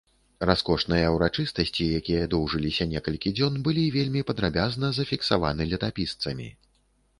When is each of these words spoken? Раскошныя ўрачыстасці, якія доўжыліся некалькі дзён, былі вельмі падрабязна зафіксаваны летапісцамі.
Раскошныя 0.49 1.11
ўрачыстасці, 1.15 1.85
якія 1.99 2.23
доўжыліся 2.31 2.87
некалькі 2.95 3.35
дзён, 3.41 3.61
былі 3.69 3.85
вельмі 3.99 4.25
падрабязна 4.33 4.93
зафіксаваны 5.03 5.71
летапісцамі. 5.75 6.53